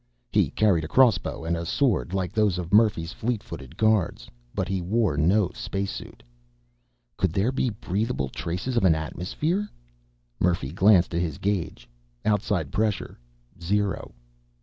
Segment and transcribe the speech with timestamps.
[0.31, 4.27] He carried a crossbow and a sword, like those of Murphy's fleet footed guards.
[4.55, 6.23] But he wore no space suit.
[7.17, 9.69] Could there be breathable traces of an atmosphere?
[10.39, 11.87] Murphy glanced at his gauge.
[12.25, 13.19] Outside pressure:
[13.61, 14.15] zero.